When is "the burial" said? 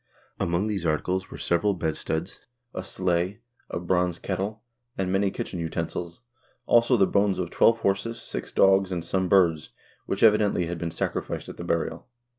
11.57-12.07